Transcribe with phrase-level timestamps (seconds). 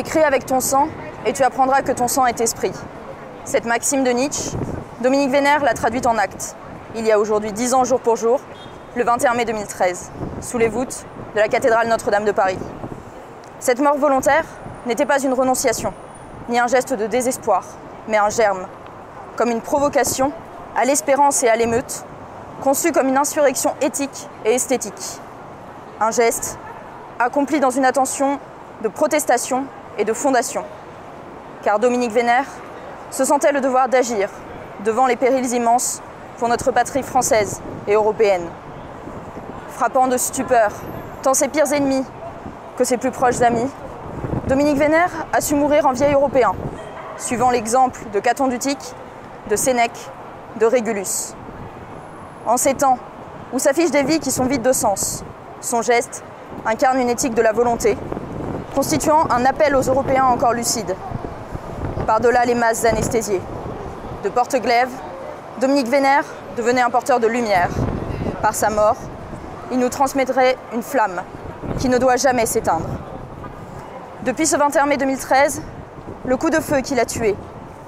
[0.00, 0.88] Crée avec ton sang
[1.26, 2.72] et tu apprendras que ton sang est esprit.
[3.44, 4.50] Cette maxime de Nietzsche,
[5.00, 6.56] Dominique Vénère l'a traduite en acte,
[6.96, 8.40] il y a aujourd'hui dix ans jour pour jour,
[8.96, 12.58] le 21 mai 2013, sous les voûtes de la cathédrale Notre-Dame de Paris.
[13.60, 14.44] Cette mort volontaire
[14.86, 15.94] n'était pas une renonciation,
[16.48, 17.64] ni un geste de désespoir,
[18.08, 18.66] mais un germe,
[19.36, 20.32] comme une provocation
[20.76, 22.04] à l'espérance et à l'émeute,
[22.60, 25.20] conçue comme une insurrection éthique et esthétique.
[26.00, 26.58] Un geste
[27.18, 28.38] accompli dans une attention
[28.82, 29.64] de protestation
[29.98, 30.64] et de fondation.
[31.62, 32.46] Car Dominique Vénère
[33.10, 34.28] se sentait le devoir d'agir
[34.84, 36.02] devant les périls immenses
[36.38, 38.46] pour notre patrie française et européenne.
[39.70, 40.72] Frappant de stupeur
[41.22, 42.04] tant ses pires ennemis
[42.76, 43.70] que ses plus proches amis,
[44.48, 46.52] Dominique Vénère a su mourir en vieil européen,
[47.16, 48.94] suivant l'exemple de Caton d'Utique,
[49.48, 50.10] de Sénèque,
[50.58, 51.34] de Régulus.
[52.46, 52.98] En ces temps
[53.52, 55.22] où s'affichent des vies qui sont vides de sens,
[55.60, 56.24] son geste
[56.66, 57.96] incarne une éthique de la volonté,
[58.74, 60.96] constituant un appel aux Européens encore lucides,
[62.06, 63.42] par-delà les masses anesthésiées.
[64.24, 64.90] De Porte-Glaive,
[65.60, 66.24] Dominique Vénère
[66.56, 67.68] devenait un porteur de lumière.
[68.40, 68.96] Par sa mort,
[69.70, 71.22] il nous transmettrait une flamme
[71.78, 72.88] qui ne doit jamais s'éteindre.
[74.24, 75.62] Depuis ce 21 mai 2013,
[76.24, 77.36] le coup de feu qui l'a tué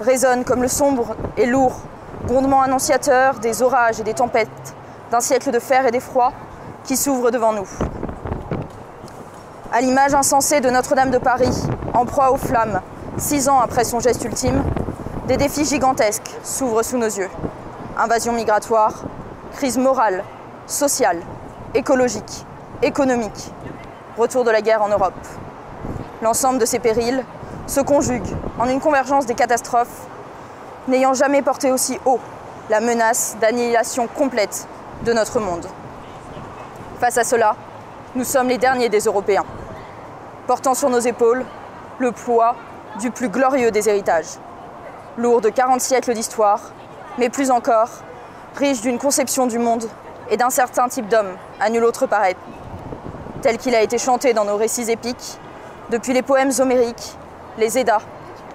[0.00, 1.80] résonne comme le sombre et lourd
[2.26, 4.74] grondement annonciateur des orages et des tempêtes,
[5.10, 6.32] d'un siècle de fer et d'effroi
[6.84, 7.68] qui s'ouvre devant nous.
[9.72, 11.62] À l'image insensée de Notre-Dame de Paris,
[11.94, 12.80] en proie aux flammes,
[13.18, 14.64] six ans après son geste ultime,
[15.28, 17.30] des défis gigantesques s'ouvrent sous nos yeux.
[17.96, 19.04] Invasion migratoire,
[19.52, 20.24] crise morale,
[20.66, 21.20] sociale,
[21.72, 22.44] écologique,
[22.82, 23.52] économique,
[24.18, 25.14] retour de la guerre en Europe.
[26.20, 27.24] L'ensemble de ces périls
[27.68, 28.26] se conjugue
[28.58, 30.08] en une convergence des catastrophes
[30.88, 32.18] n'ayant jamais porté aussi haut
[32.70, 34.66] la menace d'annihilation complète
[35.04, 35.66] de notre monde.
[36.98, 37.54] Face à cela,
[38.16, 39.44] nous sommes les derniers des Européens,
[40.50, 41.44] portant sur nos épaules
[42.00, 42.56] le poids
[42.98, 44.40] du plus glorieux des héritages,
[45.16, 46.72] lourd de 40 siècles d'histoire,
[47.18, 47.88] mais plus encore,
[48.56, 49.84] riche d'une conception du monde
[50.28, 52.34] et d'un certain type d'homme à nul autre pareil,
[53.42, 55.38] tel qu'il a été chanté dans nos récits épiques,
[55.90, 57.16] depuis les poèmes homériques,
[57.56, 58.02] les Eddas,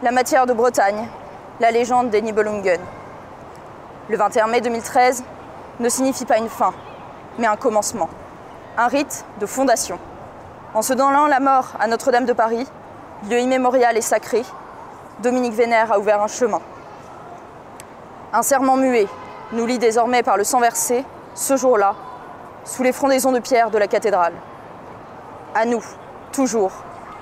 [0.04, 1.08] la matière de Bretagne,
[1.62, 2.82] la légende des Nibelungen.
[4.10, 5.24] Le 21 mai 2013
[5.80, 6.74] ne signifie pas une fin,
[7.40, 8.10] mais un commencement,
[8.78, 9.98] un rite de fondation.
[10.76, 12.68] En se donnant la mort à Notre-Dame de Paris,
[13.30, 14.44] lieu immémorial et sacré,
[15.20, 16.60] Dominique Vénère a ouvert un chemin.
[18.34, 19.08] Un serment muet
[19.54, 21.96] nous lie désormais par le sang versé, ce jour-là,
[22.66, 24.34] sous les frondaisons de pierre de la cathédrale.
[25.54, 25.82] À nous,
[26.34, 26.74] toujours,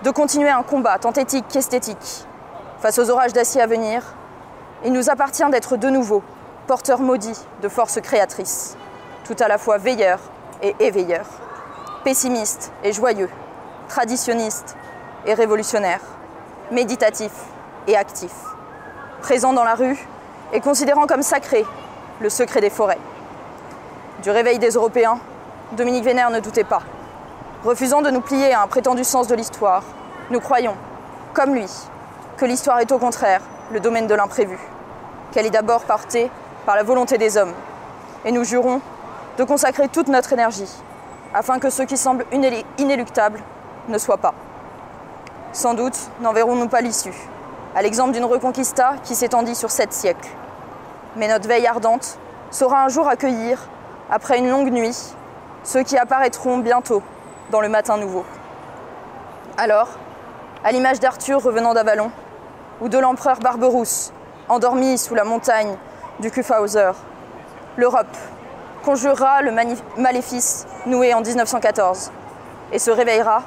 [0.02, 2.26] de continuer un combat tant éthique qu'esthétique.
[2.80, 4.02] Face aux orages d'acier à venir,
[4.84, 6.24] il nous appartient d'être de nouveau
[6.66, 8.76] porteurs maudits de forces créatrices,
[9.26, 10.22] tout à la fois veilleurs
[10.64, 11.28] et éveilleurs,
[12.04, 13.30] pessimistes et joyeux,
[13.88, 14.76] traditionnistes
[15.26, 16.02] et révolutionnaires,
[16.72, 17.32] méditatifs
[17.88, 18.32] et actifs,
[19.22, 19.98] présents dans la rue
[20.54, 21.66] et considérant comme sacré
[22.20, 23.00] le secret des forêts.
[24.22, 25.20] Du réveil des Européens,
[25.74, 26.82] Dominique Vénère ne doutait pas.
[27.64, 29.84] Refusant de nous plier à un prétendu sens de l'histoire,
[30.30, 30.76] nous croyons,
[31.34, 31.68] comme lui,
[32.38, 34.58] que l'histoire est au contraire le domaine de l'imprévu,
[35.32, 36.30] qu'elle est d'abord portée
[36.66, 37.54] par la volonté des hommes.
[38.26, 38.82] Et nous jurons
[39.38, 40.70] de consacrer toute notre énergie
[41.34, 42.26] afin que ce qui semble
[42.78, 43.40] inéluctable
[43.88, 44.34] ne soit pas.
[45.52, 47.14] Sans doute n'en verrons-nous pas l'issue,
[47.76, 50.30] à l'exemple d'une reconquista qui s'étendit sur sept siècles.
[51.16, 52.18] Mais notre veille ardente
[52.52, 53.68] saura un jour accueillir,
[54.10, 54.98] après une longue nuit,
[55.64, 57.02] ceux qui apparaîtront bientôt
[57.52, 58.26] dans le matin nouveau.
[59.58, 59.90] Alors,
[60.64, 62.12] à l'image d'Arthur revenant d'Avalon,
[62.82, 64.12] ou de l'empereur Barberousse,
[64.50, 65.76] endormi sous la montagne
[66.20, 66.92] du Kufhauser,
[67.78, 68.18] l'Europe
[68.84, 69.52] conjurera le
[69.98, 72.12] maléfice noué en 1914
[72.72, 73.44] et se réveillera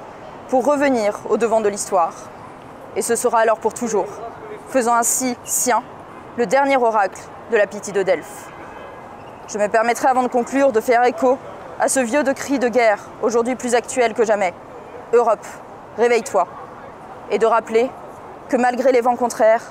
[0.49, 2.15] pour revenir au devant de l'histoire.
[2.97, 4.07] Et ce sera alors pour toujours,
[4.69, 5.83] faisant ainsi sien
[6.37, 7.21] le dernier oracle
[7.51, 8.49] de la pitié de Delphes.
[9.49, 11.39] Je me permettrai avant de conclure de faire écho
[11.79, 14.55] à ce vieux de cri de guerre, aujourd'hui plus actuel que jamais.
[15.13, 15.47] Europe,
[15.97, 16.47] réveille-toi.
[17.31, 17.91] Et de rappeler
[18.49, 19.63] que malgré les vents contraires,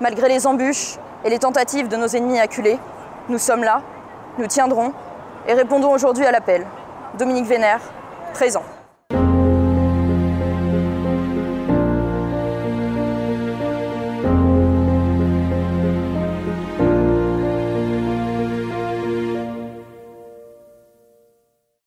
[0.00, 2.78] malgré les embûches et les tentatives de nos ennemis acculés,
[3.28, 3.82] nous sommes là,
[4.38, 4.92] nous tiendrons
[5.46, 6.66] et répondons aujourd'hui à l'appel.
[7.18, 7.80] Dominique Vénère,
[8.32, 8.64] présent.